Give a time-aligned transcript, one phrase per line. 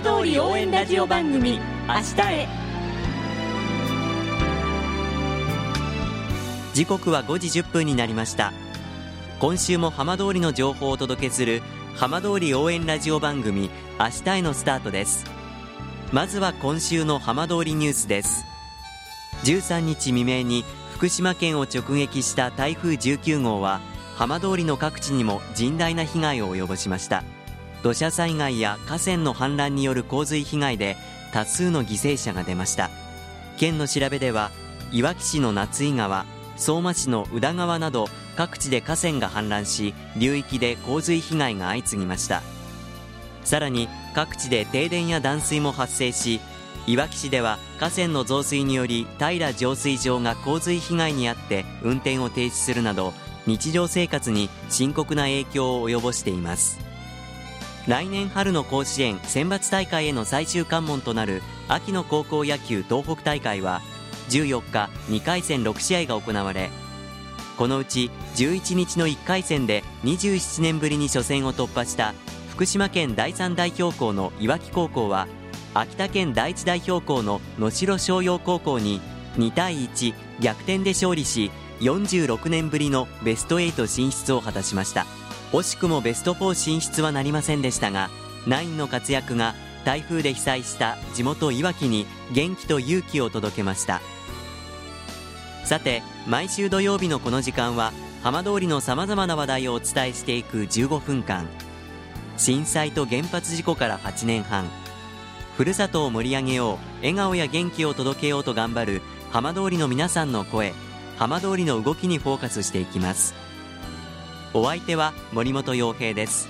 [0.00, 1.58] 浜通り応援ラジオ番組
[1.88, 2.48] 明日へ。
[6.72, 8.52] 時刻は5時1分になりました。
[9.40, 11.62] 今週も浜通りの情報をお届けする
[11.96, 15.24] 浜通り応援ラジオ番組明日へのスタートです。
[16.12, 18.44] まずは今週の浜通りニュースです。
[19.42, 23.80] 13日未明に福島県を直撃した台風19号は
[24.14, 27.24] 浜通りの各地にも甚大な被害を及ぼしました。
[27.82, 30.96] 土砂災害や河川の氾濫による洪水被害で
[31.32, 32.90] 多数の犠牲者が出ました。
[33.56, 34.50] 県の調べでは
[34.92, 42.42] いわき市の夏井川相馬市の宇田川など各地で河川が氾濫し流域で洪水被害が相次ぎました。
[43.44, 46.40] さらに各地で停電や断水も発生し
[46.86, 53.12] いわき市では河川の増水により平浄水場が洪水被害に遭って運転を停止するなど
[53.46, 56.87] 日常生活に深刻な影響を及ぼしています。
[57.88, 63.80] 来年春の甲子園選抜大会への最終関門となる秋の高校野球東北大会は
[64.28, 66.68] 14日2回戦6試合が行われ
[67.56, 72.12] このうち11日の1回戦で27年ぶりに初戦を突破した
[72.50, 75.26] 福島県第三代表校のいわき高校は
[75.72, 79.00] 秋田県第一代表校の能代商陽高校に
[79.36, 85.06] 2対1逆転で勝利し46年ぶりのベスト8進出を果たしました。
[85.52, 88.10] 惜しくもベスト4進出はなりませんでしたが
[88.46, 94.00] ナインの活躍が台風で被災した地元いわきに元気と勇気を届けました。
[95.64, 101.46] さて毎週土曜日のこの時間は浜通りのさまざまな話題をお伝えしていく15分間。
[102.36, 104.68] 震災と原発事故から8年半。
[105.56, 110.72] ふるさとを盛り上げよう笑顔や元気を届けようと頑張る浜通りの皆さんの声
[111.16, 113.47] 浜通りの動きにフォーカスしていきます。
[114.54, 116.48] お相手は森本洋平です。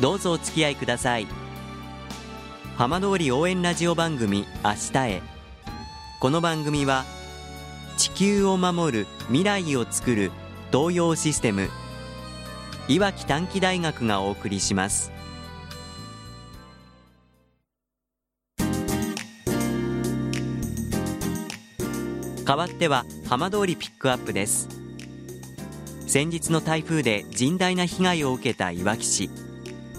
[0.00, 1.26] どうぞお付き合いください。
[2.76, 5.22] 浜通り応援ラジオ番組明日へ。
[6.20, 7.04] この番組は
[7.96, 10.32] 地球を守る未来をつくる
[10.72, 11.68] 東洋システム
[12.88, 15.12] いわき短期大学がお送りします。
[22.44, 24.75] 代わっては浜通りピックアップです。
[26.06, 29.28] 先日の台風で甚大な被害を受けたいわき市。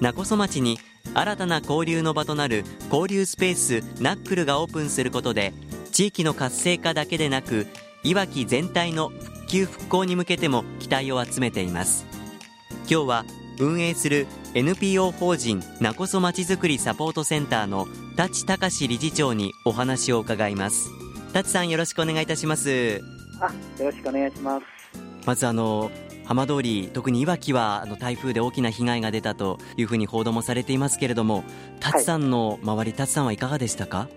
[0.00, 0.78] 勿来町に
[1.14, 5.52] 新たな交流の場となる交流スペースナックルがオープンすることで
[5.92, 7.66] 地域の活性化だけでなく
[8.02, 12.06] いわき全体の復旧復興に向けても期待を集めています。
[12.90, 13.24] 今日は
[13.58, 17.86] 運営する NPO 法人なこそまちづくりサポートセンターの
[18.16, 20.90] 舘隆理事長にお話を伺います。
[21.34, 23.00] 舘さんよろしくお願いいたします。
[23.40, 24.79] あよろしくお願いします。
[25.26, 25.90] まずあの
[26.24, 31.44] 浜通り特にいわきはあの台風で大きな被害が出たというふうに報道もされていますけれども
[31.80, 34.08] 舘さんの周り、舘さんはいかがでしたか？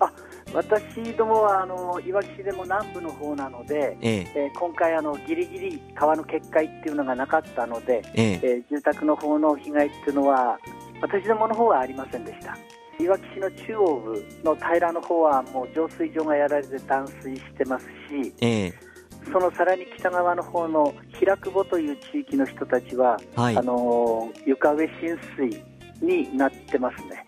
[0.00, 0.12] あ
[0.52, 4.32] 私どもはあのいわき市でも南部の方なので、ええ。
[4.34, 8.46] えー、今回あのギリギリ川の決壊っていうのがなかったので、ええ。
[8.46, 10.58] ー、住宅の方の被害っていうのは
[11.00, 12.56] 私どもの方はありませんでした。
[13.02, 18.74] いわき市の中央部の平の方はもう浄水場がやられて断水してますし、ええ、
[19.32, 25.62] そのさらに北側の方の平久保という地域の人たちは、はい、あの床上浸水
[26.00, 27.24] になってますね。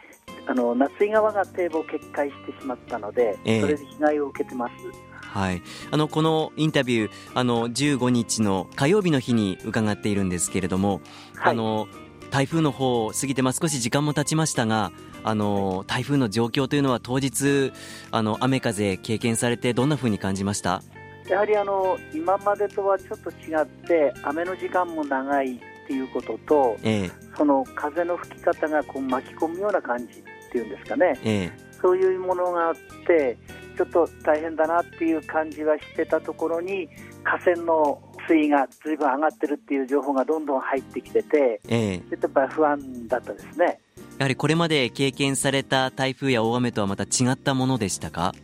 [0.48, 4.72] あの夏井川が堤防決壊してしまったので、えそれで被害を受けてます。
[5.20, 11.02] はい、あのこのインタビューあの15日の火曜日の日に伺っているんですけれども、
[11.34, 11.88] はい、あの
[12.30, 14.92] 台風の方を過ぎて、まあ、少し時間も経ちましたが
[15.24, 17.72] あの台風の状況というのは当日
[18.12, 20.82] あの雨風経験されてどんなふうに感じました？
[21.28, 30.22] やはりあの今までとはちょっと違って雨の時間も長いっていうことと、ええ、その風の吹き方がこう巻き込むような感じっ
[30.52, 32.74] ていうんですかね、え、そういうものがあっ
[33.06, 33.36] て
[33.76, 36.88] ちょっと大変だなっていう感じはしてたところに
[37.22, 43.78] 河川の水位がずいぶん上がってるっていう情報がどんどん入ってきてて、ええ、ちょっとやっぱり不安だったですね。
[44.18, 48.34] やはりこれまで経験された台風や大雨とはまた違ったものでしたか？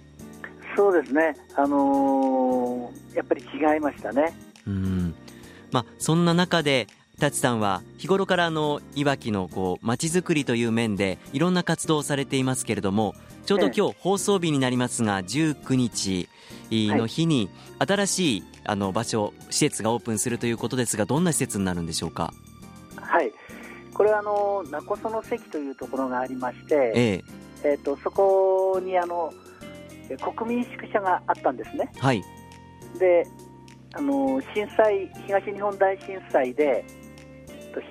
[0.77, 4.35] そうですね、あのー、やっぱり違いましたね。
[4.67, 5.15] うん。
[5.71, 6.87] まあ、そんな中で
[7.19, 13.15] 舘さんは日頃からのいわきのこう街づくりという面でいろんな活動をされていますけれども
[13.47, 16.29] ちょうど今日放送日になりますが19日
[16.71, 17.49] の日に
[17.79, 22.33] 新しいあの場所施設がオープンするということですがどんな施設になるんでしょうか？
[22.97, 23.33] はい。
[23.95, 27.25] これはあの名古屋の関というところがありまして、ええ。
[27.65, 29.33] えーと、そこにあの
[30.19, 31.91] 国民宿舎があったんですね。
[31.99, 32.23] はい、
[32.99, 33.27] で
[33.95, 36.85] あの震災東日本大震災で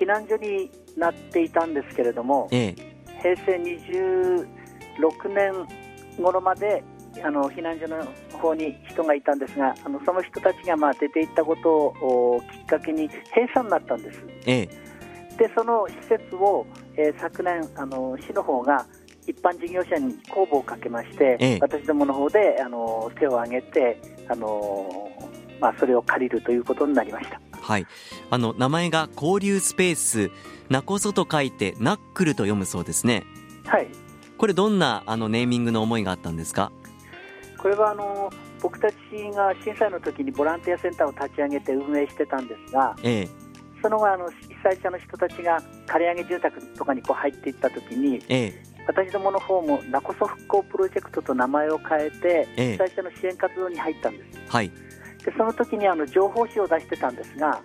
[0.00, 2.76] 避難所になっていたんですけれども、ええ、
[3.22, 5.52] 平成26年
[6.18, 6.84] 頃まで
[7.22, 8.06] あの避難所の
[8.38, 14.24] 方に人がいたんですがあのその人たちがまあ出ていったことをきっかけに閉鎖になったんです。
[14.46, 14.66] ええ、
[15.36, 16.66] でその施設を、
[16.96, 18.86] えー、昨年あの市の方が
[19.26, 25.10] 一般事業者に公募をかけまして、ええ、私どもの方であの手を挙げてあの、
[25.60, 27.40] まあ、それを借りるということになりました。
[27.52, 27.86] はい、
[28.30, 30.30] あの名前が交流スペース
[30.68, 33.24] ナコソと書いてナックルと読むそうですね。
[33.64, 33.88] はい。
[34.38, 36.72] これどんなあのネーミングの思いがあったんですか？
[37.58, 38.96] これはあの僕たち
[39.34, 43.28] が震災の時にボランティアセンターを立ち上げて運営してたんですが、ええ、
[43.80, 54.40] その後あの被災者の人たちが借り上げ住宅とかにこう入っていった時に、ええ、私どもの方もナコソ復興プロジェクトと名前を変えて、被災者の支援活動に入ったんです。
[54.48, 54.68] はい、
[55.24, 57.60] でその時にあの情報誌を出してたんですが、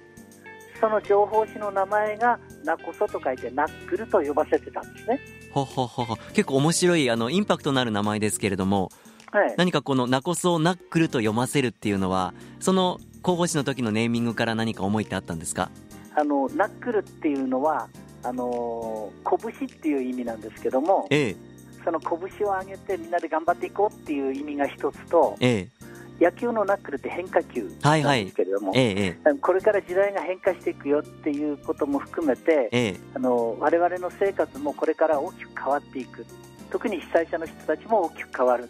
[0.79, 5.19] その情報誌の名前がナコソと書いてナックルと呼ばせてたんですね。
[5.51, 6.15] ほほほほ。
[6.33, 8.91] 結構面白いあのインパクトのある名前ですけれども、
[9.31, 15.71] はい、何かこのナコソをナックルと読ませるっていうのはその広報誌の時のネーミングから何か思いってあったんですか？
[16.15, 17.89] あのナックルっていうのは
[18.23, 21.35] あの拳っていう意味なんですけども、ええ、
[21.83, 25.69] その拳を上げてみんなで頑張っていこうっていう意味が一つと、え
[26.19, 28.95] え、野球のナックルって変化球なんですけれども、はいはい。
[28.97, 36.25] ええ、これから時代が変化していくよっていうことも含めて、ええ、あの我々の生活もこれから大きく変わっていく。
[36.69, 38.69] 特に被災者の人たちも大きく変わる。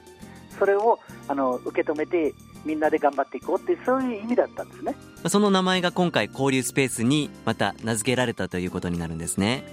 [0.59, 2.33] それをあの受け止めて
[2.65, 4.95] みんなで頑張っていこうっていうそういう意味だったんですね。
[5.27, 9.63] その名前が今回交流スペースにまた名付けられたということになるんですね。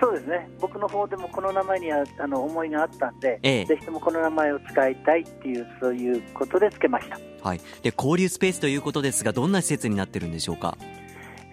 [0.00, 0.50] そうですね。
[0.60, 10.76] 僕の方でもこの名前にはあの思いがあったんで、ええ、ぜひともこの名前を使いたいっていうそういうことでつけました、はい、で交流スペースということですがどんな施設になってるんでしょうか、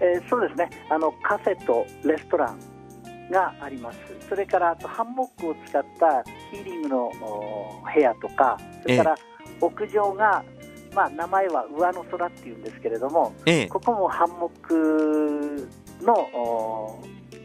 [0.01, 0.69] えー、そうですね。
[0.89, 2.59] あのカフェとレストラン
[3.31, 3.99] があります。
[4.27, 7.11] それからあとハンモックを使ったヒーリングの
[7.93, 9.15] 部屋とかそれから
[9.61, 10.43] 屋上が、
[10.95, 15.69] まあ、名前は上の空っていうんですけれども、ええ、ここもハンモック
[16.01, 17.03] の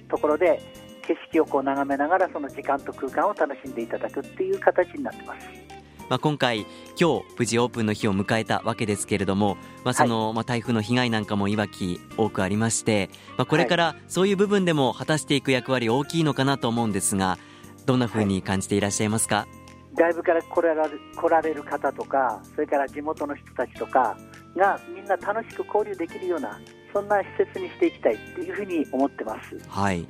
[0.08, 0.62] ところで
[1.02, 5.48] 景色をこう眺めながらその時間と空間を楽しんでいただくっていう形になってます。
[6.08, 6.66] まあ、今回、
[7.00, 17.38] 今日無事オープンの日を迎えたわけですけれども、まあその、はい、まあ、台風の被害なんかもいわき多くありまして、まあ、これからそういう部分でも果たしていく役割大きいのかなと思うんですが
[17.86, 19.59] どんなふうに感じていらっしゃいますか、はい
[19.94, 24.16] 外部から来られる来られる方とか、それから地元の人たちとか
[24.56, 26.60] がみんな楽しく交流できるような、
[26.92, 29.58] そんな施設にしていきたいというふうに思ってます。
[29.68, 30.06] はい。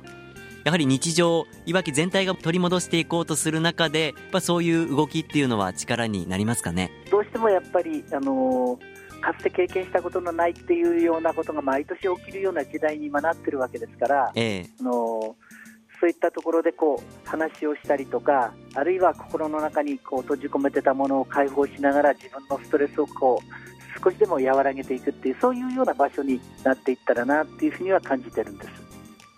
[0.63, 6.91] やはり日常、いわき全体が取り戻していこうとする中で、やっぱそういう動きっていうのは力になりますかね？
[7.09, 14.67] どうしてもやっぱり、あのー、かつて経験したことのないっていうようなことが毎年起きるような時代に今なってるわけですから、え。
[14.79, 15.60] あのー
[16.01, 28.69] そういったところでこう話をしたりとかあるいは心の中にこう閉じ込めてたものを解放しながら自分のストレスをこう少しでも和らげていくっていうそういうような場所になっていったらなっていうふうには感じてるんです。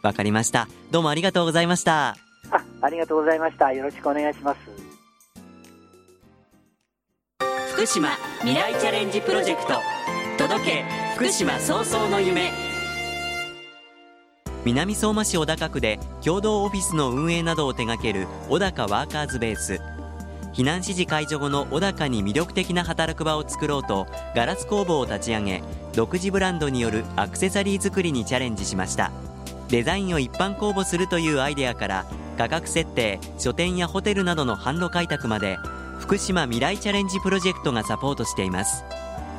[0.01, 0.69] わかりました。
[0.89, 2.15] どうもありがとうございました。
[2.49, 3.73] あありがとうございました。
[3.73, 4.59] よろしくお願いします。
[7.73, 9.73] 福島未来チャレンジプロジェクト。
[10.37, 12.51] 届け福島早々の夢
[14.65, 19.81] 南相馬市小高区で共同オフィスの運営などを手掛ける小高ワーカーズベース。
[20.53, 29.11] 避難指示解除後の小高に魅力的な働く場を作ろうとガラス工房を立ち上げ独自ブランドによるアクセサリー作りにチャレンジしました。
[29.67, 32.05] デザインを一般公募するというアイデアから
[32.37, 35.57] 価格設定書店やホテルなどの販路開拓まで
[35.99, 38.85] 福島未来チャレンジプロジェクトがサポートしています。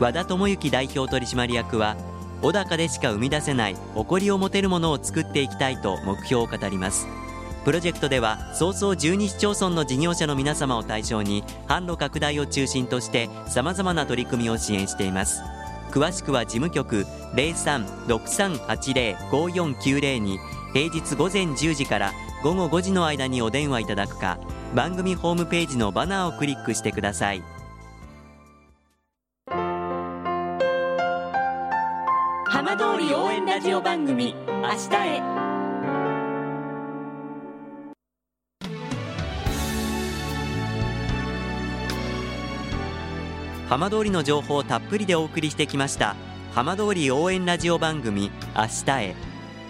[0.01, 1.97] 和田智之代表取締役は
[2.45, 7.09] 小高でしか生み出せない誇りを持てるものを作っていきたいと目標を語ります。
[7.65, 15.43] プロジェクトでは早々12市町村の事業者の皆様を対象に販路拡大を中心としてさまざまな取り組みを支援しています。
[15.91, 20.39] 詳しくは事務局0363805490に
[20.75, 24.39] 平日午前10時から午後5時の間にお電話いただくか
[24.75, 27.43] 番組ホームページのバナーをクリックしてください。
[32.55, 35.19] 浜通り応援ラジオ番組「明日へ」
[43.69, 46.15] 浜通りの情報をたっぷりでお送りしてきました
[46.55, 49.17] 浜通り応援ラジオ番組「明日へ」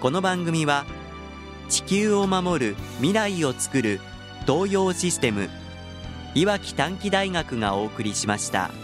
[0.03, 0.85] この番組は
[1.71, 3.99] 地球を守る未来をつくる
[4.47, 5.49] 東洋システム
[6.35, 8.84] いわき短期大学がお送りしました。